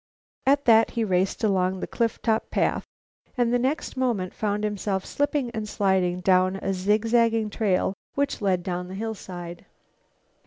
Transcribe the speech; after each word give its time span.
At 0.47 0.65
that 0.65 0.89
he 0.89 1.03
raced 1.03 1.43
along 1.43 1.79
the 1.79 1.85
cliff 1.85 2.19
top 2.23 2.49
path 2.49 2.87
and 3.37 3.53
the 3.53 3.59
next 3.59 3.95
moment 3.95 4.33
found 4.33 4.63
himself 4.63 5.05
slipping 5.05 5.51
and 5.51 5.69
sliding 5.69 6.21
down 6.21 6.55
a 6.55 6.73
zig 6.73 7.05
zagging 7.05 7.51
trail 7.51 7.93
which 8.15 8.41
led 8.41 8.63
down 8.63 8.87
the 8.87 8.95
hillside. 8.95 9.67